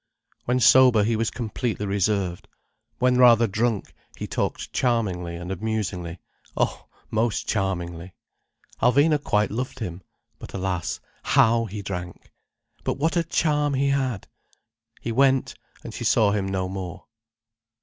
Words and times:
When 0.45 0.59
sober, 0.59 1.03
he 1.03 1.15
was 1.15 1.29
completely 1.29 1.85
reserved. 1.85 2.47
When 2.97 3.19
rather 3.19 3.45
drunk, 3.45 3.93
he 4.17 4.25
talked 4.25 4.73
charmingly 4.73 5.35
and 5.35 5.51
amusingly—oh, 5.51 6.87
most 7.11 7.47
charmingly. 7.47 8.15
Alvina 8.81 9.23
quite 9.23 9.51
loved 9.51 9.77
him. 9.77 10.01
But 10.39 10.53
alas, 10.55 10.99
how 11.21 11.65
he 11.65 11.83
drank! 11.83 12.31
But 12.83 12.97
what 12.97 13.15
a 13.15 13.23
charm 13.23 13.75
he 13.75 13.89
had! 13.89 14.27
He 15.01 15.11
went, 15.11 15.53
and 15.83 15.93
she 15.93 16.03
saw 16.03 16.31
him 16.31 16.47
no 16.47 16.67
more. 16.67 17.05